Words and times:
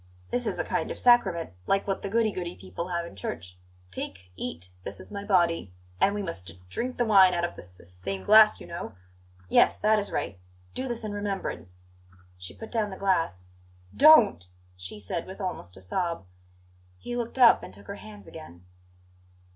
"This 0.31 0.47
is 0.47 0.57
a 0.57 0.63
kind 0.63 0.89
of 0.89 0.97
sacrament, 0.97 1.51
like 1.67 1.85
what 1.85 2.01
the 2.01 2.09
goody 2.09 2.31
goody 2.31 2.55
people 2.55 2.87
have 2.87 3.05
in 3.05 3.15
church. 3.15 3.59
'Take, 3.91 4.31
eat; 4.35 4.71
this 4.83 4.99
is 4.99 5.11
my 5.11 5.23
body.' 5.23 5.71
And 5.99 6.15
we 6.15 6.23
must 6.23 6.47
d 6.47 6.59
drink 6.71 6.97
the 6.97 7.05
wine 7.05 7.35
out 7.35 7.43
of 7.45 7.53
the 7.55 7.61
s 7.61 7.79
s 7.79 7.89
same 7.93 8.23
glass, 8.23 8.59
you 8.59 8.65
know 8.65 8.95
yes, 9.47 9.77
that 9.77 9.99
is 9.99 10.11
right. 10.11 10.39
'Do 10.73 10.87
this 10.87 11.03
in 11.03 11.11
remembrance'" 11.11 11.81
She 12.39 12.55
put 12.57 12.71
down 12.71 12.89
the 12.89 12.97
glass. 12.97 13.45
"Don't!" 13.95 14.47
she 14.75 14.97
said, 14.97 15.27
with 15.27 15.39
almost 15.39 15.77
a 15.77 15.81
sob. 15.81 16.25
He 16.97 17.15
looked 17.15 17.37
up, 17.37 17.61
and 17.61 17.71
took 17.71 17.85
her 17.85 17.97
hands 18.01 18.27
again. 18.27 18.65